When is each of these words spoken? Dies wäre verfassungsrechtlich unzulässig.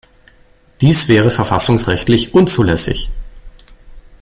Dies 0.81 1.09
wäre 1.09 1.29
verfassungsrechtlich 1.29 2.33
unzulässig. 2.33 3.11